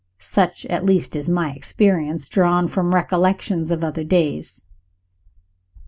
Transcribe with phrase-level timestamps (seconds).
[0.17, 4.65] Such, at least, is my experience, drawn from recollections of other days.